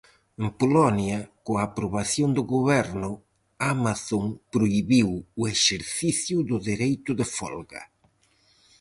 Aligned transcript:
En 0.43 0.47
Polonia, 0.59 1.19
coa 1.45 1.61
aprobación 1.69 2.29
do 2.37 2.43
Goberno, 2.55 3.11
Amazon 3.73 4.25
prohibiu 4.53 5.09
o 5.41 5.43
exercicio 5.55 6.37
do 6.49 6.57
dereito 6.69 7.11
de 7.19 7.25
folga. 7.37 7.81